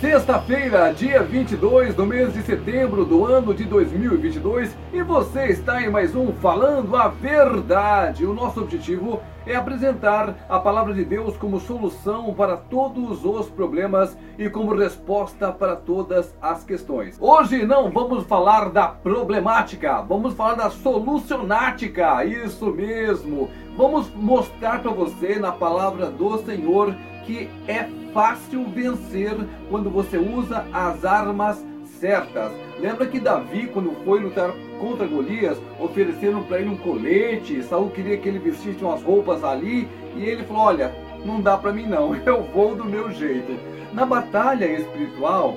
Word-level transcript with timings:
Sexta-feira, 0.00 0.94
dia 0.94 1.22
22 1.22 1.94
do 1.94 2.06
mês 2.06 2.32
de 2.32 2.40
setembro 2.40 3.04
do 3.04 3.26
ano 3.26 3.52
de 3.52 3.64
2022 3.64 4.74
e 4.94 5.02
você 5.02 5.48
está 5.48 5.82
em 5.82 5.90
mais 5.90 6.16
um 6.16 6.32
Falando 6.32 6.96
a 6.96 7.08
Verdade. 7.08 8.24
O 8.24 8.32
nosso 8.32 8.62
objetivo 8.62 9.20
apresentar 9.54 10.34
a 10.48 10.58
palavra 10.58 10.94
de 10.94 11.04
Deus 11.04 11.36
como 11.36 11.60
solução 11.60 12.32
para 12.34 12.56
todos 12.56 13.24
os 13.24 13.48
problemas 13.48 14.16
e 14.38 14.48
como 14.48 14.74
resposta 14.74 15.52
para 15.52 15.76
todas 15.76 16.34
as 16.40 16.64
questões. 16.64 17.16
Hoje 17.20 17.64
não 17.66 17.90
vamos 17.90 18.24
falar 18.24 18.70
da 18.70 18.88
problemática, 18.88 20.02
vamos 20.02 20.34
falar 20.34 20.54
da 20.54 20.70
solucionática. 20.70 22.24
Isso 22.24 22.66
mesmo. 22.66 23.50
Vamos 23.76 24.12
mostrar 24.14 24.82
para 24.82 24.90
você 24.90 25.38
na 25.38 25.52
palavra 25.52 26.10
do 26.10 26.38
Senhor 26.38 26.94
que 27.24 27.48
é 27.68 27.88
fácil 28.12 28.68
vencer 28.70 29.36
quando 29.68 29.88
você 29.90 30.18
usa 30.18 30.66
as 30.72 31.04
armas 31.04 31.64
certas. 32.00 32.50
Lembra 32.78 33.06
que 33.06 33.20
Davi, 33.20 33.68
quando 33.68 33.94
foi 34.04 34.20
lutar 34.20 34.50
contra 34.80 35.06
Golias, 35.06 35.60
ofereceram 35.78 36.42
para 36.42 36.58
ele 36.58 36.70
um 36.70 36.76
colete, 36.76 37.62
Saul 37.62 37.90
queria 37.90 38.16
que 38.16 38.28
ele 38.28 38.38
vestisse 38.38 38.82
umas 38.82 39.02
roupas 39.02 39.44
ali, 39.44 39.86
e 40.16 40.24
ele 40.24 40.42
falou: 40.44 40.62
Olha, 40.62 40.92
não 41.24 41.40
dá 41.40 41.56
para 41.56 41.72
mim 41.72 41.86
não, 41.86 42.16
eu 42.24 42.42
vou 42.42 42.74
do 42.74 42.84
meu 42.84 43.10
jeito. 43.10 43.52
Na 43.92 44.06
batalha 44.06 44.66
espiritual, 44.66 45.56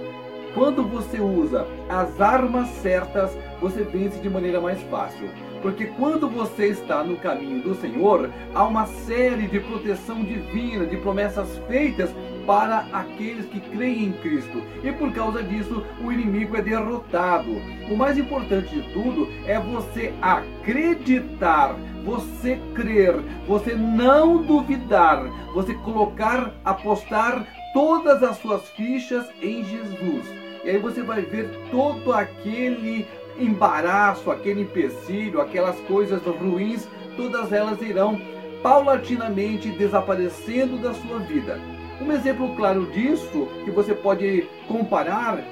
quando 0.53 0.83
você 0.83 1.19
usa 1.19 1.65
as 1.89 2.19
armas 2.19 2.67
certas, 2.81 3.31
você 3.61 3.83
vence 3.83 4.19
de 4.19 4.29
maneira 4.29 4.59
mais 4.59 4.81
fácil. 4.83 5.29
Porque 5.63 5.85
quando 5.85 6.29
você 6.29 6.67
está 6.67 7.05
no 7.05 7.15
caminho 7.15 7.61
do 7.61 7.73
Senhor, 7.73 8.29
há 8.53 8.65
uma 8.65 8.85
série 8.85 9.47
de 9.47 9.61
proteção 9.61 10.21
divina, 10.21 10.85
de 10.85 10.97
promessas 10.97 11.57
feitas 11.69 12.13
para 12.45 12.85
aqueles 12.91 13.45
que 13.45 13.61
creem 13.61 14.07
em 14.07 14.11
Cristo. 14.11 14.61
E 14.83 14.91
por 14.91 15.13
causa 15.13 15.41
disso, 15.41 15.81
o 16.03 16.11
inimigo 16.11 16.57
é 16.57 16.61
derrotado. 16.61 17.49
O 17.89 17.95
mais 17.95 18.17
importante 18.17 18.75
de 18.75 18.81
tudo 18.91 19.29
é 19.45 19.57
você 19.57 20.13
acreditar, 20.21 21.77
você 22.03 22.59
crer, 22.75 23.15
você 23.47 23.73
não 23.73 24.43
duvidar, 24.43 25.23
você 25.53 25.73
colocar, 25.75 26.53
apostar 26.65 27.47
todas 27.73 28.21
as 28.21 28.37
suas 28.39 28.67
fichas 28.71 29.25
em 29.41 29.63
Jesus. 29.63 30.25
E 30.65 30.71
aí 30.71 30.77
você 30.77 31.01
vai 31.01 31.21
ver 31.21 31.49
todo 31.71 32.11
aquele 32.11 33.05
embaraço, 33.37 34.31
aquele 34.31 34.61
empecilho, 34.61 35.41
aquelas 35.41 35.79
coisas 35.81 36.21
ruins, 36.23 36.87
todas 37.15 37.51
elas 37.51 37.81
irão 37.81 38.19
paulatinamente 38.61 39.69
desaparecendo 39.69 40.77
da 40.77 40.93
sua 40.93 41.19
vida. 41.19 41.59
Um 42.01 42.11
exemplo 42.11 42.55
claro 42.55 42.85
disso, 42.87 43.47
que 43.63 43.71
você 43.71 43.93
pode 43.93 44.47
comparar 44.67 45.43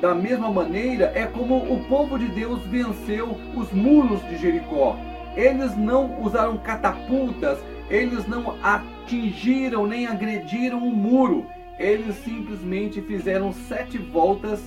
da 0.00 0.14
mesma 0.14 0.50
maneira, 0.50 1.12
é 1.14 1.26
como 1.26 1.56
o 1.56 1.84
povo 1.84 2.18
de 2.18 2.26
Deus 2.26 2.60
venceu 2.66 3.36
os 3.54 3.70
muros 3.72 4.22
de 4.28 4.38
Jericó. 4.38 4.96
Eles 5.36 5.76
não 5.76 6.20
usaram 6.22 6.56
catapultas, 6.58 7.58
eles 7.90 8.26
não 8.26 8.56
atingiram 8.62 9.86
nem 9.86 10.06
agrediram 10.06 10.78
o 10.78 10.90
muro, 10.90 11.46
eles 11.78 12.14
simplesmente 12.16 13.00
fizeram 13.02 13.52
sete 13.52 13.98
voltas 13.98 14.60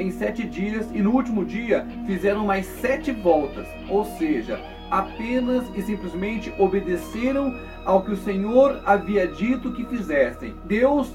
em 0.00 0.10
sete 0.10 0.44
dias 0.44 0.88
e 0.92 1.02
no 1.02 1.10
último 1.10 1.44
dia 1.44 1.86
fizeram 2.06 2.46
mais 2.46 2.66
sete 2.66 3.12
voltas, 3.12 3.66
ou 3.88 4.04
seja, 4.04 4.60
apenas 4.90 5.64
e 5.74 5.82
simplesmente 5.82 6.52
obedeceram 6.58 7.54
ao 7.84 8.02
que 8.02 8.12
o 8.12 8.16
Senhor 8.16 8.82
havia 8.84 9.26
dito 9.26 9.72
que 9.72 9.84
fizessem. 9.84 10.54
Deus 10.64 11.10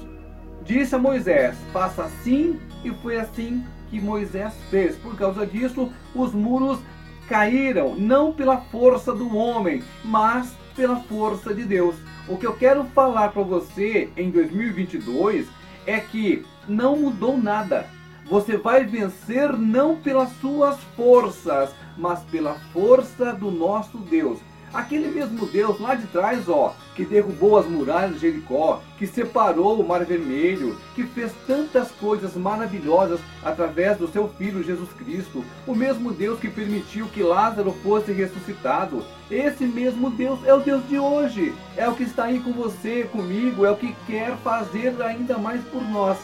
disse 0.64 0.94
a 0.94 0.98
Moisés: 0.98 1.56
faça 1.72 2.04
assim, 2.04 2.58
e 2.84 2.90
foi 3.02 3.18
assim 3.18 3.64
que 3.90 4.00
Moisés 4.00 4.54
fez. 4.70 4.96
Por 4.96 5.16
causa 5.16 5.46
disso, 5.46 5.92
os 6.14 6.32
muros 6.32 6.80
caíram, 7.28 7.94
não 7.96 8.32
pela 8.32 8.58
força 8.58 9.12
do 9.12 9.36
homem, 9.36 9.82
mas 10.04 10.54
pela 10.74 10.96
força 10.96 11.54
de 11.54 11.64
Deus. 11.64 11.96
O 12.28 12.36
que 12.36 12.46
eu 12.46 12.54
quero 12.54 12.84
falar 12.86 13.30
para 13.30 13.42
você 13.42 14.10
em 14.16 14.30
2022 14.30 15.46
é 15.86 15.98
que 16.00 16.44
não 16.68 16.96
mudou 16.96 17.38
nada. 17.38 17.86
Você 18.28 18.56
vai 18.56 18.84
vencer 18.84 19.52
não 19.56 19.94
pelas 19.96 20.30
suas 20.40 20.76
forças, 20.96 21.70
mas 21.96 22.18
pela 22.24 22.54
força 22.72 23.32
do 23.32 23.52
nosso 23.52 23.98
Deus. 23.98 24.40
Aquele 24.74 25.06
mesmo 25.08 25.46
Deus 25.46 25.78
lá 25.78 25.94
de 25.94 26.08
trás, 26.08 26.48
ó, 26.48 26.74
que 26.96 27.04
derrubou 27.04 27.56
as 27.56 27.66
muralhas 27.66 28.14
de 28.14 28.22
Jericó, 28.22 28.82
que 28.98 29.06
separou 29.06 29.80
o 29.80 29.86
Mar 29.86 30.04
Vermelho, 30.04 30.76
que 30.96 31.04
fez 31.04 31.32
tantas 31.46 31.92
coisas 31.92 32.34
maravilhosas 32.34 33.20
através 33.44 33.96
do 33.96 34.08
seu 34.08 34.28
Filho 34.28 34.62
Jesus 34.62 34.92
Cristo, 34.94 35.44
o 35.64 35.74
mesmo 35.74 36.12
Deus 36.12 36.40
que 36.40 36.48
permitiu 36.48 37.06
que 37.06 37.22
Lázaro 37.22 37.72
fosse 37.80 38.10
ressuscitado, 38.10 39.04
esse 39.30 39.64
mesmo 39.64 40.10
Deus 40.10 40.44
é 40.44 40.52
o 40.52 40.60
Deus 40.60 40.86
de 40.88 40.98
hoje, 40.98 41.54
é 41.76 41.88
o 41.88 41.94
que 41.94 42.02
está 42.02 42.24
aí 42.24 42.40
com 42.40 42.52
você, 42.52 43.04
comigo, 43.04 43.64
é 43.64 43.70
o 43.70 43.76
que 43.76 43.94
quer 44.04 44.36
fazer 44.38 45.00
ainda 45.00 45.38
mais 45.38 45.62
por 45.66 45.82
nós 45.82 46.18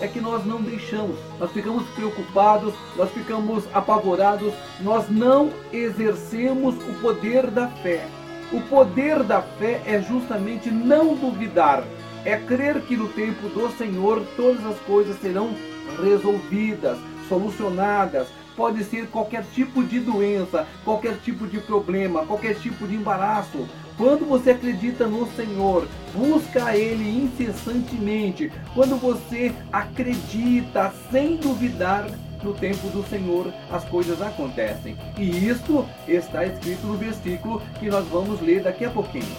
é 0.00 0.08
que 0.08 0.20
nós 0.20 0.44
não 0.46 0.62
deixamos, 0.62 1.16
nós 1.38 1.52
ficamos 1.52 1.86
preocupados, 1.90 2.74
nós 2.96 3.10
ficamos 3.10 3.64
apavorados, 3.72 4.52
nós 4.80 5.08
não 5.08 5.50
exercemos 5.72 6.74
o 6.76 6.94
poder 7.00 7.50
da 7.50 7.68
fé. 7.68 8.06
O 8.52 8.60
poder 8.62 9.22
da 9.22 9.42
fé 9.42 9.80
é 9.86 10.00
justamente 10.00 10.70
não 10.70 11.14
duvidar, 11.14 11.84
é 12.24 12.36
crer 12.36 12.80
que 12.82 12.96
no 12.96 13.08
tempo 13.08 13.48
do 13.48 13.70
Senhor 13.76 14.22
todas 14.36 14.64
as 14.66 14.78
coisas 14.80 15.20
serão 15.20 15.54
resolvidas, 16.02 16.98
solucionadas. 17.28 18.28
Pode 18.56 18.84
ser 18.84 19.06
qualquer 19.06 19.44
tipo 19.54 19.82
de 19.82 20.00
doença, 20.00 20.66
qualquer 20.84 21.16
tipo 21.18 21.46
de 21.46 21.60
problema, 21.60 22.26
qualquer 22.26 22.56
tipo 22.56 22.86
de 22.86 22.96
embaraço. 22.96 23.66
Quando 24.00 24.24
você 24.24 24.52
acredita 24.52 25.06
no 25.06 25.30
Senhor, 25.32 25.86
busca 26.14 26.74
Ele 26.74 27.22
incessantemente. 27.22 28.50
Quando 28.72 28.96
você 28.96 29.52
acredita 29.70 30.90
sem 31.12 31.36
duvidar, 31.36 32.06
no 32.42 32.54
tempo 32.54 32.88
do 32.88 33.06
Senhor 33.10 33.52
as 33.70 33.84
coisas 33.84 34.22
acontecem. 34.22 34.96
E 35.18 35.46
isto 35.46 35.86
está 36.08 36.46
escrito 36.46 36.86
no 36.86 36.96
versículo 36.96 37.60
que 37.78 37.90
nós 37.90 38.06
vamos 38.06 38.40
ler 38.40 38.62
daqui 38.62 38.86
a 38.86 38.90
pouquinho. 38.90 39.36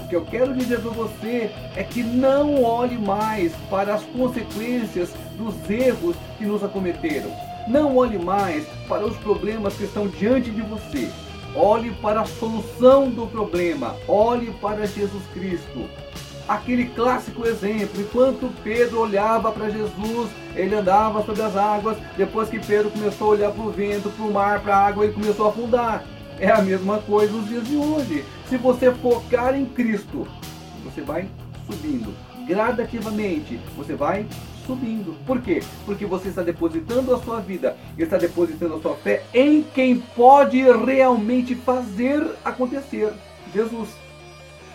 O 0.00 0.08
que 0.08 0.16
eu 0.16 0.24
quero 0.24 0.56
dizer 0.56 0.80
para 0.80 0.90
você 0.90 1.52
é 1.76 1.84
que 1.84 2.02
não 2.02 2.64
olhe 2.64 2.98
mais 2.98 3.52
para 3.70 3.94
as 3.94 4.02
consequências 4.02 5.14
dos 5.38 5.54
erros 5.70 6.16
que 6.36 6.44
nos 6.44 6.64
acometeram. 6.64 7.30
Não 7.68 7.96
olhe 7.96 8.18
mais 8.18 8.66
para 8.88 9.06
os 9.06 9.16
problemas 9.18 9.74
que 9.74 9.84
estão 9.84 10.08
diante 10.08 10.50
de 10.50 10.62
você. 10.62 11.08
Olhe 11.54 11.90
para 12.02 12.20
a 12.20 12.26
solução 12.26 13.10
do 13.10 13.26
problema. 13.26 13.96
Olhe 14.06 14.52
para 14.60 14.86
Jesus 14.86 15.22
Cristo. 15.32 15.88
Aquele 16.48 16.86
clássico 16.86 17.46
exemplo, 17.46 18.00
enquanto 18.00 18.52
Pedro 18.62 19.00
olhava 19.00 19.52
para 19.52 19.70
Jesus, 19.70 20.30
ele 20.54 20.74
andava 20.74 21.24
sobre 21.24 21.42
as 21.42 21.56
águas. 21.56 21.96
Depois 22.16 22.48
que 22.48 22.58
Pedro 22.58 22.90
começou 22.90 23.28
a 23.28 23.30
olhar 23.30 23.52
para 23.52 23.62
o 23.62 23.70
vento, 23.70 24.10
para 24.10 24.24
o 24.24 24.32
mar, 24.32 24.60
para 24.60 24.76
a 24.76 24.86
água, 24.86 25.04
ele 25.04 25.14
começou 25.14 25.46
a 25.46 25.48
afundar. 25.50 26.04
É 26.38 26.50
a 26.50 26.62
mesma 26.62 26.98
coisa 26.98 27.32
nos 27.32 27.48
dias 27.48 27.66
de 27.68 27.76
hoje. 27.76 28.24
Se 28.48 28.56
você 28.56 28.90
focar 28.90 29.54
em 29.54 29.64
Cristo, 29.64 30.26
você 30.84 31.02
vai 31.02 31.28
subindo 31.66 32.12
gradativamente. 32.46 33.60
Você 33.76 33.94
vai 33.94 34.26
subindo. 34.66 35.16
Por 35.26 35.40
quê? 35.40 35.62
Porque 35.84 36.06
você 36.06 36.28
está 36.28 36.42
depositando 36.42 37.14
a 37.14 37.18
sua 37.20 37.40
vida, 37.40 37.76
está 37.98 38.16
depositando 38.16 38.74
a 38.74 38.80
sua 38.80 38.94
fé 38.96 39.24
em 39.32 39.62
quem 39.62 39.98
pode 39.98 40.62
realmente 40.62 41.54
fazer 41.54 42.26
acontecer. 42.44 43.12
Jesus. 43.54 43.88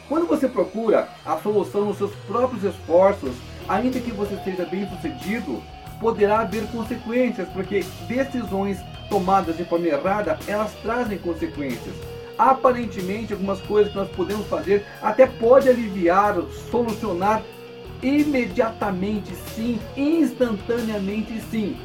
Quando 0.08 0.28
você 0.28 0.48
procura 0.48 1.10
a 1.26 1.38
solução 1.38 1.86
nos 1.86 1.98
seus 1.98 2.12
próprios 2.28 2.64
esforços, 2.64 3.34
ainda 3.68 4.00
que 4.00 4.12
você 4.12 4.38
seja 4.44 4.66
bem 4.66 4.88
sucedido, 4.88 5.62
poderá 6.00 6.40
haver 6.42 6.68
consequências, 6.68 7.48
porque 7.50 7.84
decisões 8.08 8.78
tomadas 9.10 9.58
de 9.58 9.66
forma 9.66 9.88
errada, 9.88 10.38
elas 10.48 10.74
trazem 10.84 11.18
consequências. 11.18 11.96
Aparentemente, 12.38 13.34
algumas 13.34 13.62
coisas 13.62 13.92
que 13.92 13.98
nós 13.98 14.10
podemos 14.10 14.46
fazer 14.48 14.86
até 15.02 15.26
pode 15.26 15.70
aliviar, 15.70 16.36
solucionar 16.70 17.42
imediatamente 18.02 19.34
sim, 19.56 19.80
instantaneamente 19.96 21.40
sim, 21.50 21.78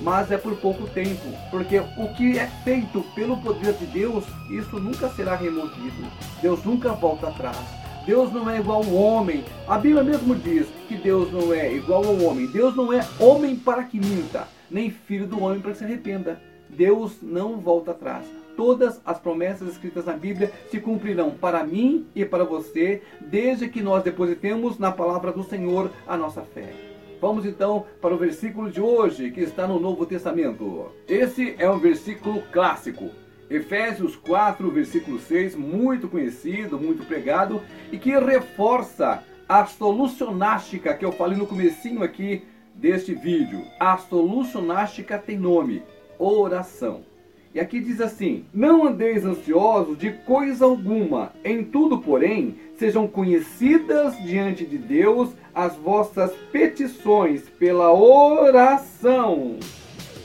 mas 0.00 0.30
é 0.30 0.36
por 0.36 0.56
pouco 0.56 0.86
tempo, 0.88 1.22
porque 1.50 1.78
o 1.78 2.08
que 2.16 2.38
é 2.38 2.46
feito 2.64 3.02
pelo 3.14 3.36
poder 3.36 3.74
de 3.74 3.86
Deus, 3.86 4.24
isso 4.50 4.78
nunca 4.78 5.08
será 5.10 5.36
removido. 5.36 6.06
Deus 6.40 6.64
nunca 6.64 6.92
volta 6.92 7.28
atrás. 7.28 7.56
Deus 8.04 8.32
não 8.32 8.50
é 8.50 8.58
igual 8.58 8.82
ao 8.82 8.94
homem. 8.94 9.44
A 9.68 9.78
Bíblia 9.78 10.02
mesmo 10.02 10.34
diz 10.34 10.66
que 10.88 10.96
Deus 10.96 11.32
não 11.32 11.54
é 11.54 11.72
igual 11.72 12.04
ao 12.04 12.20
homem. 12.22 12.48
Deus 12.48 12.74
não 12.74 12.92
é 12.92 13.06
homem 13.20 13.54
para 13.54 13.84
que 13.84 14.00
minta, 14.00 14.48
nem 14.68 14.90
filho 14.90 15.26
do 15.26 15.40
homem 15.40 15.60
para 15.60 15.70
que 15.70 15.78
se 15.78 15.84
arrependa. 15.84 16.40
Deus 16.68 17.12
não 17.22 17.58
volta 17.58 17.92
atrás 17.92 18.24
todas 18.56 19.00
as 19.04 19.18
promessas 19.18 19.68
escritas 19.68 20.04
na 20.04 20.14
Bíblia 20.14 20.52
se 20.70 20.80
cumprirão 20.80 21.30
para 21.30 21.64
mim 21.64 22.06
e 22.14 22.24
para 22.24 22.44
você, 22.44 23.02
desde 23.20 23.68
que 23.68 23.82
nós 23.82 24.02
depositemos 24.02 24.78
na 24.78 24.90
palavra 24.90 25.32
do 25.32 25.42
Senhor 25.42 25.90
a 26.06 26.16
nossa 26.16 26.42
fé. 26.42 26.72
Vamos 27.20 27.46
então 27.46 27.86
para 28.00 28.12
o 28.12 28.18
versículo 28.18 28.70
de 28.70 28.80
hoje, 28.80 29.30
que 29.30 29.40
está 29.40 29.66
no 29.66 29.78
Novo 29.78 30.04
Testamento. 30.04 30.90
Esse 31.06 31.54
é 31.56 31.70
um 31.70 31.78
versículo 31.78 32.42
clássico. 32.52 33.10
Efésios 33.48 34.16
4, 34.16 34.70
versículo 34.70 35.20
6, 35.20 35.54
muito 35.54 36.08
conhecido, 36.08 36.80
muito 36.80 37.06
pregado, 37.06 37.60
e 37.92 37.98
que 37.98 38.10
reforça 38.18 39.22
a 39.48 39.66
solucionástica 39.66 40.94
que 40.94 41.04
eu 41.04 41.12
falei 41.12 41.36
no 41.36 41.46
comecinho 41.46 42.02
aqui 42.02 42.42
deste 42.74 43.14
vídeo. 43.14 43.64
A 43.78 43.98
solucionástica 43.98 45.18
tem 45.18 45.38
nome, 45.38 45.82
oração. 46.18 47.04
E 47.54 47.60
aqui 47.60 47.80
diz 47.80 48.00
assim: 48.00 48.44
Não 48.52 48.86
andeis 48.86 49.24
ansiosos 49.24 49.98
de 49.98 50.10
coisa 50.10 50.64
alguma, 50.64 51.32
em 51.44 51.62
tudo, 51.62 51.98
porém, 51.98 52.56
sejam 52.78 53.06
conhecidas 53.06 54.16
diante 54.24 54.64
de 54.64 54.78
Deus 54.78 55.30
as 55.54 55.76
vossas 55.76 56.32
petições 56.50 57.42
pela 57.58 57.92
oração 57.92 59.56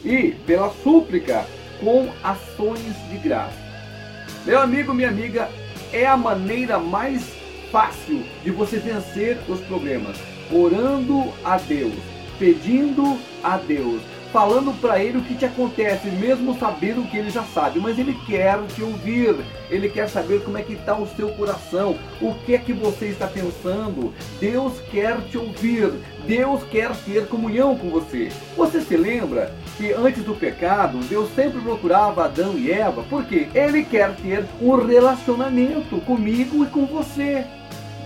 e 0.05 0.31
pela 0.45 0.69
súplica 0.69 1.45
com 1.81 2.07
ações 2.23 2.95
de 3.09 3.17
graça. 3.17 3.67
Meu 4.45 4.61
amigo, 4.61 4.93
minha 4.93 5.09
amiga, 5.09 5.49
é 5.91 6.05
a 6.05 6.15
maneira 6.15 6.79
mais 6.79 7.35
fácil 7.71 8.23
de 8.41 8.51
você 8.51 8.77
vencer 8.77 9.37
os 9.49 9.59
problemas, 9.61 10.17
orando 10.49 11.33
a 11.43 11.57
Deus, 11.57 11.93
pedindo 12.39 13.17
a 13.43 13.57
Deus, 13.57 14.01
falando 14.37 14.71
para 14.79 15.03
ele 15.03 15.17
o 15.17 15.23
que 15.23 15.33
te 15.33 15.45
acontece, 15.45 16.11
mesmo 16.11 16.55
sabendo 16.59 17.09
que 17.09 17.17
ele 17.17 17.31
já 17.31 17.41
sabe, 17.41 17.79
mas 17.79 17.97
ele 17.97 18.15
quer 18.27 18.63
te 18.67 18.83
ouvir, 18.83 19.35
ele 19.67 19.89
quer 19.89 20.07
saber 20.07 20.43
como 20.43 20.59
é 20.59 20.61
que 20.61 20.73
está 20.73 20.95
o 20.95 21.07
seu 21.07 21.29
coração, 21.29 21.97
o 22.21 22.35
que 22.45 22.53
é 22.53 22.59
que 22.59 22.71
você 22.71 23.07
está 23.07 23.25
pensando. 23.25 24.13
Deus 24.39 24.79
quer 24.91 25.19
te 25.21 25.39
ouvir, 25.39 25.91
Deus 26.27 26.61
quer 26.69 26.95
ter 26.97 27.25
comunhão 27.25 27.75
com 27.75 27.89
você. 27.89 28.31
Você 28.55 28.81
se 28.81 28.95
lembra 28.95 29.55
que 29.75 29.91
antes 29.91 30.23
do 30.23 30.35
pecado, 30.35 30.99
Deus 30.99 31.33
sempre 31.33 31.59
procurava 31.59 32.25
Adão 32.25 32.59
e 32.59 32.71
Eva, 32.71 33.03
porque 33.09 33.47
ele 33.55 33.83
quer 33.85 34.15
ter 34.17 34.45
um 34.61 34.75
relacionamento 34.75 35.99
comigo 36.01 36.63
e 36.63 36.67
com 36.67 36.85
você. 36.85 37.43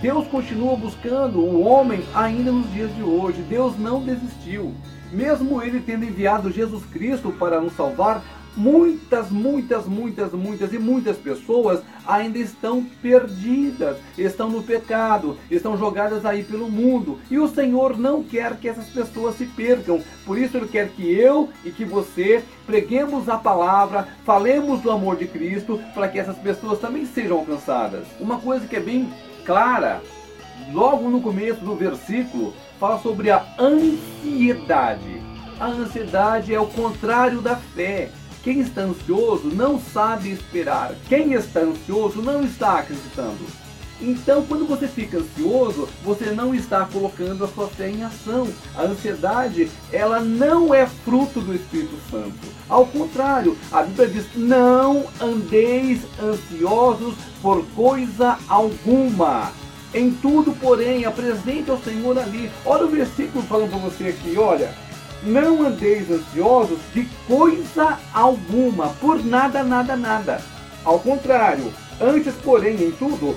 Deus 0.00 0.26
continua 0.28 0.76
buscando 0.76 1.40
o 1.40 1.60
homem 1.60 2.02
ainda 2.14 2.50
nos 2.50 2.72
dias 2.72 2.96
de 2.96 3.02
hoje. 3.02 3.42
Deus 3.42 3.78
não 3.78 4.02
desistiu. 4.02 4.74
Mesmo 5.12 5.62
ele 5.62 5.80
tendo 5.80 6.04
enviado 6.04 6.50
Jesus 6.50 6.82
Cristo 6.86 7.30
para 7.38 7.60
nos 7.60 7.74
salvar, 7.74 8.24
muitas, 8.56 9.30
muitas, 9.30 9.86
muitas, 9.86 10.32
muitas 10.32 10.72
e 10.72 10.78
muitas 10.78 11.16
pessoas 11.16 11.82
ainda 12.06 12.38
estão 12.38 12.84
perdidas, 13.00 13.96
estão 14.16 14.50
no 14.50 14.62
pecado, 14.62 15.36
estão 15.50 15.76
jogadas 15.76 16.26
aí 16.26 16.42
pelo 16.42 16.70
mundo. 16.70 17.18
E 17.30 17.38
o 17.38 17.48
Senhor 17.48 17.98
não 17.98 18.22
quer 18.22 18.56
que 18.56 18.68
essas 18.68 18.86
pessoas 18.88 19.36
se 19.36 19.46
percam. 19.46 20.02
Por 20.24 20.38
isso 20.38 20.56
ele 20.56 20.68
quer 20.68 20.88
que 20.88 21.02
eu 21.02 21.48
e 21.64 21.70
que 21.70 21.84
você 21.84 22.42
preguemos 22.66 23.28
a 23.28 23.36
palavra, 23.36 24.08
falemos 24.24 24.80
do 24.80 24.90
amor 24.90 25.16
de 25.16 25.26
Cristo, 25.26 25.80
para 25.94 26.08
que 26.08 26.18
essas 26.18 26.36
pessoas 26.38 26.78
também 26.78 27.06
sejam 27.06 27.38
alcançadas. 27.38 28.06
Uma 28.18 28.38
coisa 28.38 28.66
que 28.66 28.76
é 28.76 28.80
bem 28.80 29.12
clara, 29.44 30.02
logo 30.72 31.08
no 31.08 31.20
começo 31.20 31.60
do 31.64 31.74
versículo, 31.74 32.52
fala 32.82 33.00
sobre 33.00 33.30
a 33.30 33.46
ansiedade. 33.60 35.22
A 35.60 35.68
ansiedade 35.68 36.52
é 36.52 36.58
o 36.58 36.66
contrário 36.66 37.40
da 37.40 37.54
fé. 37.54 38.10
Quem 38.42 38.58
está 38.58 38.80
ansioso 38.80 39.46
não 39.54 39.78
sabe 39.78 40.32
esperar. 40.32 40.92
Quem 41.08 41.32
está 41.32 41.60
ansioso 41.60 42.20
não 42.20 42.42
está 42.42 42.80
acreditando. 42.80 43.38
Então, 44.00 44.44
quando 44.46 44.66
você 44.66 44.88
fica 44.88 45.18
ansioso, 45.18 45.88
você 46.02 46.32
não 46.32 46.52
está 46.52 46.84
colocando 46.84 47.44
a 47.44 47.48
sua 47.48 47.68
fé 47.68 47.88
em 47.88 48.02
ação. 48.02 48.48
A 48.74 48.82
ansiedade, 48.82 49.70
ela 49.92 50.18
não 50.18 50.74
é 50.74 50.84
fruto 50.84 51.40
do 51.40 51.54
Espírito 51.54 51.96
Santo. 52.10 52.34
Ao 52.68 52.84
contrário, 52.84 53.56
a 53.70 53.84
Bíblia 53.84 54.08
diz: 54.08 54.26
"Não 54.34 55.04
andeis 55.20 56.00
ansiosos 56.20 57.14
por 57.40 57.64
coisa 57.76 58.36
alguma". 58.48 59.61
Em 59.94 60.10
tudo, 60.10 60.52
porém, 60.52 61.04
apresente 61.04 61.70
ao 61.70 61.78
Senhor 61.78 62.18
ali. 62.18 62.50
Olha 62.64 62.86
o 62.86 62.88
versículo 62.88 63.44
falando 63.44 63.70
para 63.70 63.78
você 63.78 64.08
aqui, 64.08 64.36
olha. 64.38 64.74
Não 65.22 65.62
andeis 65.62 66.10
ansiosos 66.10 66.78
de 66.92 67.04
coisa 67.28 67.98
alguma, 68.12 68.88
por 69.00 69.24
nada, 69.24 69.62
nada, 69.62 69.94
nada. 69.96 70.42
Ao 70.84 70.98
contrário, 70.98 71.72
antes, 72.00 72.34
porém, 72.42 72.82
em 72.82 72.90
tudo, 72.90 73.36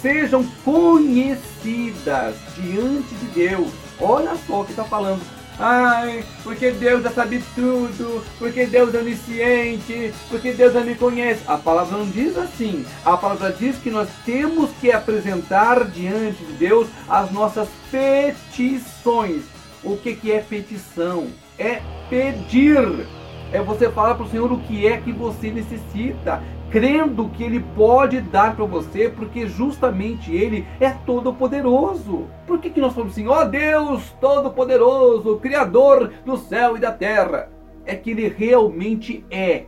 sejam 0.00 0.44
conhecidas 0.64 2.36
diante 2.56 3.14
de 3.14 3.26
Deus. 3.34 3.68
Olha 4.00 4.36
só 4.46 4.60
o 4.60 4.64
que 4.64 4.72
está 4.72 4.84
falando. 4.84 5.22
Ai, 5.58 6.24
porque 6.42 6.72
Deus 6.72 7.02
já 7.04 7.10
sabe 7.10 7.42
tudo, 7.54 8.24
porque 8.38 8.66
Deus 8.66 8.92
é 8.92 8.98
onisciente, 8.98 10.12
porque 10.28 10.52
Deus 10.52 10.72
já 10.72 10.80
me 10.80 10.94
conhece. 10.96 11.42
A 11.46 11.56
palavra 11.56 11.96
não 11.96 12.08
diz 12.08 12.36
assim. 12.36 12.84
A 13.04 13.16
palavra 13.16 13.52
diz 13.52 13.76
que 13.78 13.90
nós 13.90 14.08
temos 14.24 14.70
que 14.80 14.90
apresentar 14.90 15.84
diante 15.84 16.44
de 16.44 16.52
Deus 16.54 16.88
as 17.08 17.30
nossas 17.30 17.68
petições. 17.90 19.42
O 19.82 19.96
que, 19.96 20.14
que 20.14 20.32
é 20.32 20.40
petição? 20.40 21.28
É 21.58 21.80
pedir. 22.10 23.06
É 23.52 23.62
você 23.62 23.88
falar 23.88 24.16
para 24.16 24.24
o 24.24 24.28
Senhor 24.28 24.50
o 24.50 24.58
que 24.58 24.86
é 24.86 24.96
que 24.96 25.12
você 25.12 25.50
necessita 25.50 26.42
crendo 26.70 27.28
que 27.30 27.42
Ele 27.42 27.60
pode 27.76 28.20
dar 28.20 28.56
para 28.56 28.64
você, 28.64 29.08
porque 29.08 29.46
justamente 29.46 30.34
Ele 30.34 30.66
é 30.80 30.90
todo-poderoso. 30.90 32.26
Por 32.46 32.58
que, 32.58 32.70
que 32.70 32.80
nós 32.80 32.92
falamos 32.92 33.12
assim, 33.14 33.26
ó 33.26 33.42
oh, 33.42 33.44
Deus 33.44 34.10
todo-poderoso, 34.20 35.38
Criador 35.38 36.12
do 36.24 36.36
céu 36.36 36.76
e 36.76 36.80
da 36.80 36.92
terra? 36.92 37.50
É 37.86 37.94
que 37.94 38.10
Ele 38.10 38.28
realmente 38.28 39.24
é. 39.30 39.66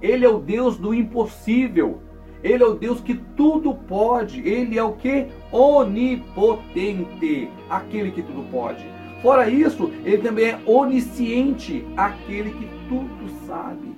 Ele 0.00 0.24
é 0.24 0.28
o 0.28 0.38
Deus 0.38 0.76
do 0.76 0.94
impossível. 0.94 2.00
Ele 2.42 2.62
é 2.62 2.66
o 2.66 2.74
Deus 2.74 3.00
que 3.00 3.14
tudo 3.14 3.74
pode. 3.74 4.40
Ele 4.48 4.78
é 4.78 4.82
o 4.82 4.92
que? 4.92 5.26
Onipotente, 5.52 7.50
aquele 7.68 8.10
que 8.10 8.22
tudo 8.22 8.42
pode. 8.50 8.84
Fora 9.22 9.50
isso, 9.50 9.92
ele 10.02 10.18
também 10.18 10.46
é 10.46 10.58
onisciente, 10.64 11.86
aquele 11.94 12.52
que 12.52 12.66
tudo 12.88 13.28
sabe 13.46 13.89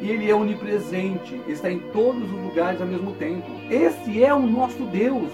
e 0.00 0.10
ele 0.10 0.30
é 0.30 0.34
onipresente, 0.34 1.40
está 1.48 1.70
em 1.70 1.78
todos 1.78 2.22
os 2.22 2.40
lugares 2.42 2.80
ao 2.80 2.86
mesmo 2.86 3.12
tempo. 3.12 3.46
Esse 3.70 4.22
é 4.22 4.32
o 4.32 4.40
nosso 4.40 4.84
Deus. 4.84 5.30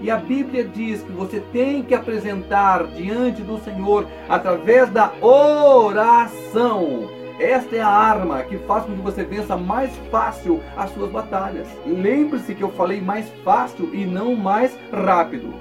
E 0.00 0.10
a 0.10 0.16
Bíblia 0.16 0.64
diz 0.64 1.02
que 1.02 1.10
você 1.10 1.40
tem 1.52 1.82
que 1.82 1.94
apresentar 1.94 2.86
diante 2.88 3.42
do 3.42 3.58
Senhor 3.58 4.06
através 4.28 4.88
da 4.90 5.12
oração. 5.20 7.08
Esta 7.40 7.76
é 7.76 7.80
a 7.80 7.88
arma 7.88 8.42
que 8.42 8.58
faz 8.58 8.84
com 8.84 8.94
que 8.94 9.00
você 9.00 9.24
vença 9.24 9.56
mais 9.56 9.90
fácil 10.10 10.60
as 10.76 10.90
suas 10.90 11.10
batalhas. 11.10 11.68
Lembre-se 11.86 12.54
que 12.54 12.62
eu 12.62 12.70
falei 12.70 13.00
mais 13.00 13.28
fácil 13.44 13.90
e 13.92 14.04
não 14.04 14.34
mais 14.34 14.76
rápido. 14.92 15.52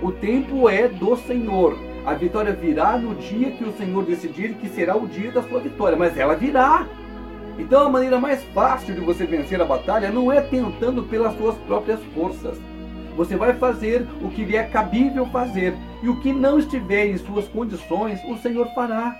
O 0.00 0.12
tempo 0.12 0.68
é 0.68 0.86
do 0.88 1.16
Senhor. 1.16 1.76
A 2.06 2.14
vitória 2.14 2.52
virá 2.52 2.96
no 2.96 3.14
dia 3.16 3.50
que 3.50 3.64
o 3.64 3.72
Senhor 3.72 4.04
decidir 4.04 4.54
que 4.54 4.68
será 4.68 4.96
o 4.96 5.06
dia 5.06 5.30
da 5.30 5.42
sua 5.42 5.60
vitória, 5.60 5.96
mas 5.96 6.16
ela 6.16 6.34
virá. 6.34 6.86
Então 7.58 7.84
a 7.86 7.90
maneira 7.90 8.20
mais 8.20 8.42
fácil 8.54 8.94
de 8.94 9.00
você 9.00 9.26
vencer 9.26 9.60
a 9.60 9.64
batalha 9.64 10.10
não 10.10 10.32
é 10.32 10.40
tentando 10.40 11.02
pelas 11.02 11.36
suas 11.36 11.56
próprias 11.58 12.00
forças. 12.14 12.56
Você 13.16 13.34
vai 13.34 13.52
fazer 13.54 14.06
o 14.22 14.30
que 14.30 14.44
lhe 14.44 14.56
é 14.56 14.62
cabível 14.62 15.26
fazer, 15.26 15.74
e 16.00 16.08
o 16.08 16.20
que 16.20 16.32
não 16.32 16.60
estiver 16.60 17.06
em 17.06 17.18
suas 17.18 17.48
condições, 17.48 18.20
o 18.28 18.38
Senhor 18.38 18.68
fará. 18.76 19.18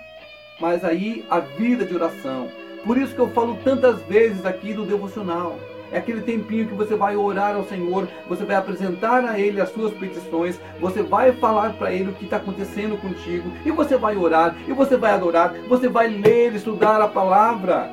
Mas 0.57 0.85
aí 0.85 1.25
a 1.29 1.39
vida 1.39 1.83
de 1.83 1.93
oração. 1.93 2.47
Por 2.85 2.97
isso 2.97 3.13
que 3.13 3.19
eu 3.19 3.27
falo 3.31 3.57
tantas 3.61 4.01
vezes 4.03 4.45
aqui 4.45 4.73
do 4.73 4.85
devocional. 4.85 5.59
É 5.91 5.97
aquele 5.97 6.21
tempinho 6.21 6.67
que 6.67 6.75
você 6.75 6.95
vai 6.95 7.17
orar 7.17 7.55
ao 7.55 7.65
Senhor, 7.65 8.07
você 8.29 8.45
vai 8.45 8.55
apresentar 8.55 9.25
a 9.25 9.37
Ele 9.37 9.59
as 9.59 9.69
suas 9.73 9.91
petições, 9.93 10.57
você 10.79 11.01
vai 11.01 11.33
falar 11.33 11.73
para 11.73 11.91
Ele 11.91 12.11
o 12.11 12.13
que 12.13 12.23
está 12.25 12.37
acontecendo 12.37 12.95
contigo, 13.01 13.51
e 13.65 13.71
você 13.71 13.97
vai 13.97 14.15
orar, 14.15 14.55
e 14.67 14.71
você 14.71 14.95
vai 14.95 15.11
adorar, 15.11 15.51
você 15.67 15.89
vai 15.89 16.07
ler, 16.07 16.53
estudar 16.53 17.01
a 17.01 17.07
palavra 17.07 17.89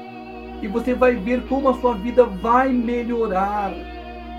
e 0.63 0.67
você 0.67 0.95
vai 0.95 1.15
ver 1.15 1.43
como 1.47 1.69
a 1.69 1.75
sua 1.75 1.95
vida 1.95 2.25
vai 2.25 2.73
melhorar. 2.73 3.73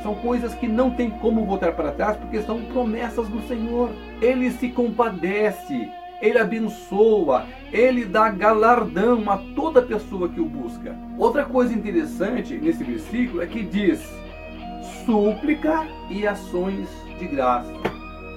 São 0.01 0.15
coisas 0.15 0.53
que 0.55 0.67
não 0.67 0.91
tem 0.91 1.09
como 1.09 1.45
voltar 1.45 1.74
para 1.74 1.91
trás 1.91 2.17
porque 2.17 2.41
são 2.41 2.62
promessas 2.62 3.27
do 3.27 3.41
Senhor. 3.47 3.89
Ele 4.21 4.51
se 4.51 4.69
compadece, 4.69 5.89
ele 6.21 6.38
abençoa, 6.38 7.45
ele 7.71 8.05
dá 8.05 8.29
galardão 8.29 9.24
a 9.29 9.38
toda 9.55 9.81
pessoa 9.81 10.29
que 10.29 10.39
o 10.39 10.45
busca. 10.45 10.95
Outra 11.17 11.45
coisa 11.45 11.74
interessante 11.74 12.55
nesse 12.55 12.83
versículo 12.83 13.41
é 13.41 13.47
que 13.47 13.63
diz 13.63 14.00
súplica 15.05 15.88
e 16.09 16.27
ações 16.27 16.88
de 17.19 17.27
graça. 17.27 17.74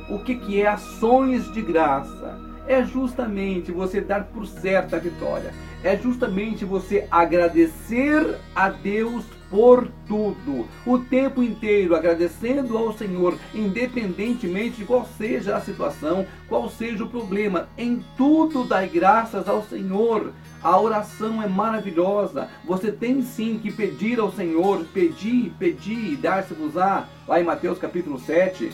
O 0.08 0.18
que, 0.18 0.34
que 0.34 0.60
é 0.60 0.66
ações 0.66 1.50
de 1.52 1.62
graça? 1.62 2.49
É 2.70 2.84
justamente 2.84 3.72
você 3.72 4.00
dar 4.00 4.26
por 4.26 4.46
certa 4.46 4.96
a 4.96 5.00
vitória. 5.00 5.52
É 5.82 5.96
justamente 5.96 6.64
você 6.64 7.04
agradecer 7.10 8.36
a 8.54 8.68
Deus 8.68 9.24
por 9.50 9.88
tudo, 10.06 10.68
o 10.86 10.98
tempo 11.00 11.42
inteiro 11.42 11.96
agradecendo 11.96 12.78
ao 12.78 12.92
Senhor, 12.92 13.36
independentemente 13.52 14.76
de 14.76 14.84
qual 14.84 15.04
seja 15.18 15.56
a 15.56 15.60
situação, 15.60 16.24
qual 16.48 16.70
seja 16.70 17.02
o 17.02 17.08
problema, 17.08 17.68
em 17.76 18.04
tudo 18.16 18.62
dai 18.62 18.88
graças 18.88 19.48
ao 19.48 19.64
Senhor. 19.64 20.32
A 20.62 20.78
oração 20.78 21.42
é 21.42 21.48
maravilhosa. 21.48 22.48
Você 22.64 22.92
tem 22.92 23.22
sim 23.22 23.58
que 23.60 23.72
pedir 23.72 24.20
ao 24.20 24.30
Senhor, 24.30 24.84
pedir, 24.94 25.52
pedir 25.58 26.12
e 26.12 26.16
dar-se-vos-á. 26.16 27.08
Lá 27.26 27.40
em 27.40 27.44
Mateus 27.44 27.78
capítulo 27.78 28.20
7, 28.20 28.70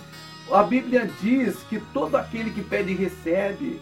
a 0.50 0.62
Bíblia 0.62 1.10
diz 1.20 1.56
que 1.68 1.80
todo 1.92 2.16
aquele 2.16 2.50
que 2.50 2.62
pede 2.62 2.94
recebe. 2.94 3.80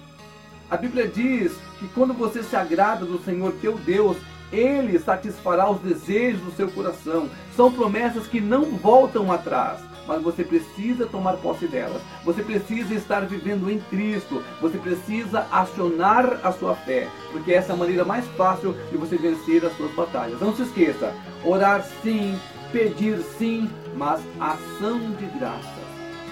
A 0.71 0.77
Bíblia 0.77 1.07
diz 1.07 1.53
que 1.79 1.87
quando 1.89 2.15
você 2.15 2.43
se 2.43 2.57
agrada 2.57 3.05
do 3.05 3.23
Senhor 3.23 3.53
teu 3.61 3.77
Deus, 3.77 4.17
ele 4.51 4.99
satisfará 4.99 5.71
os 5.71 5.81
desejos 5.81 6.41
do 6.41 6.53
seu 6.53 6.71
coração. 6.71 7.29
São 7.55 7.71
promessas 7.71 8.27
que 8.27 8.41
não 8.41 8.65
voltam 8.65 9.31
atrás, 9.31 9.81
mas 10.07 10.23
você 10.23 10.43
precisa 10.43 11.07
tomar 11.07 11.37
posse 11.37 11.67
delas. 11.67 12.01
Você 12.25 12.43
precisa 12.43 12.95
estar 12.95 13.27
vivendo 13.27 13.71
em 13.71 13.79
Cristo. 13.79 14.43
Você 14.63 14.79
precisa 14.79 15.47
acionar 15.53 16.41
a 16.43 16.51
sua 16.51 16.75
fé, 16.75 17.09
porque 17.31 17.53
essa 17.53 17.73
é 17.73 17.75
a 17.75 17.79
maneira 17.79 18.05
mais 18.07 18.27
fácil 18.39 18.75
de 18.91 18.97
você 18.97 19.19
vencer 19.19 19.65
as 19.67 19.77
suas 19.77 19.93
batalhas. 19.93 20.41
Não 20.41 20.57
se 20.57 20.63
esqueça: 20.63 21.13
orar 21.45 21.85
sim, 22.03 22.39
pedir 22.73 23.19
sim, 23.39 23.71
mas 23.97 24.23
ação 24.41 24.99
de 24.99 25.27
graça 25.39 25.74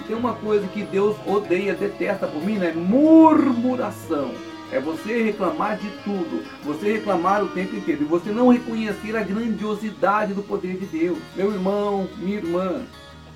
tem 0.03 0.15
uma 0.15 0.33
coisa 0.33 0.67
que 0.67 0.83
Deus 0.83 1.15
odeia, 1.25 1.73
detesta 1.73 2.27
por 2.27 2.43
mim, 2.43 2.57
né? 2.57 2.73
Murmuração. 2.73 4.31
É 4.71 4.79
você 4.79 5.21
reclamar 5.21 5.77
de 5.77 5.89
tudo, 6.03 6.43
você 6.63 6.93
reclamar 6.93 7.43
o 7.43 7.49
tempo 7.49 7.75
inteiro 7.75 8.01
e 8.01 8.05
você 8.05 8.31
não 8.31 8.49
reconhecer 8.49 9.15
a 9.15 9.21
grandiosidade 9.21 10.33
do 10.33 10.41
poder 10.41 10.77
de 10.77 10.85
Deus. 10.87 11.19
Meu 11.35 11.53
irmão, 11.53 12.09
minha 12.17 12.37
irmã, 12.37 12.81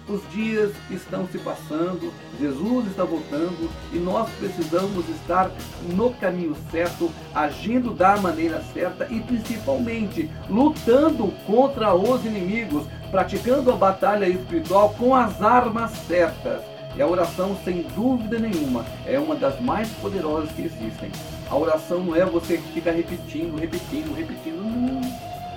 os 0.10 0.22
dias 0.32 0.72
estão 0.90 1.28
se 1.28 1.38
passando, 1.38 2.14
Jesus 2.40 2.88
está 2.88 3.04
voltando 3.04 3.70
e 3.92 3.98
nós 3.98 4.30
precisamos 4.40 5.08
estar 5.10 5.52
no 5.94 6.14
caminho 6.14 6.56
certo, 6.72 7.12
agindo 7.36 7.94
da 7.94 8.16
maneira 8.18 8.64
certa 8.74 9.06
e 9.12 9.20
principalmente 9.20 10.30
lutando 10.50 11.28
contra 11.46 11.94
os 11.94 12.26
inimigos, 12.26 12.86
praticando 13.12 13.72
a 13.72 13.76
batalha 13.76 14.28
espiritual 14.28 14.94
com 14.98 15.16
as 15.16 15.42
armas 15.42 15.92
certas. 16.08 16.62
E 16.96 17.02
a 17.02 17.08
oração, 17.08 17.56
sem 17.64 17.84
dúvida 17.96 18.40
nenhuma, 18.40 18.84
é 19.06 19.20
uma 19.20 19.36
das 19.36 19.60
mais 19.62 19.88
poderosas 20.02 20.52
que 20.52 20.64
existem. 20.64 21.12
A 21.50 21.56
oração 21.56 22.00
não 22.04 22.16
é 22.16 22.26
você 22.26 22.58
ficar 22.58 22.92
repetindo, 22.92 23.56
repetindo, 23.60 24.16
repetindo. 24.16 24.64
Não. 24.64 25.02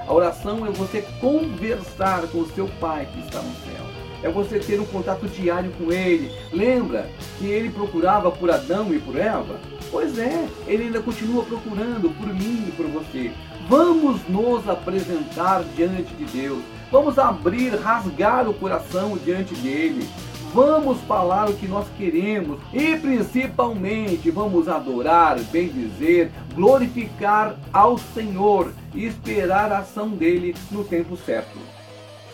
A 0.06 0.12
oração 0.12 0.66
é 0.66 0.70
você 0.70 1.02
conversar 1.20 2.22
com 2.28 2.40
o 2.40 2.50
seu 2.50 2.68
Pai 2.80 3.08
que 3.12 3.20
está 3.20 3.40
no 3.40 3.54
céu. 3.54 3.86
É 4.22 4.28
você 4.28 4.58
ter 4.58 4.78
um 4.78 4.84
contato 4.84 5.26
diário 5.28 5.72
com 5.78 5.90
Ele. 5.90 6.30
Lembra 6.52 7.08
que 7.38 7.46
Ele 7.46 7.70
procurava 7.70 8.30
por 8.30 8.50
Adão 8.50 8.92
e 8.92 8.98
por 8.98 9.16
Eva? 9.16 9.58
Pois 9.90 10.18
é, 10.18 10.46
Ele 10.66 10.84
ainda 10.84 11.00
continua 11.00 11.42
procurando 11.44 12.10
por 12.16 12.26
mim 12.26 12.66
e 12.68 12.72
por 12.72 12.86
você. 12.86 13.32
Vamos 13.66 14.20
nos 14.28 14.68
apresentar 14.68 15.64
diante 15.74 16.12
de 16.14 16.24
Deus. 16.24 16.62
Vamos 16.90 17.18
abrir, 17.18 17.74
rasgar 17.76 18.48
o 18.48 18.54
coração 18.54 19.16
diante 19.16 19.54
dele. 19.54 20.08
Vamos 20.52 21.00
falar 21.02 21.48
o 21.48 21.54
que 21.54 21.68
nós 21.68 21.86
queremos 21.96 22.58
e 22.72 22.96
principalmente 22.96 24.32
vamos 24.32 24.68
adorar, 24.68 25.38
bem 25.52 25.68
dizer, 25.68 26.32
glorificar 26.54 27.54
ao 27.72 27.96
Senhor 27.96 28.72
e 28.92 29.06
esperar 29.06 29.70
a 29.70 29.78
ação 29.78 30.08
dele 30.08 30.56
no 30.72 30.82
tempo 30.82 31.16
certo. 31.16 31.56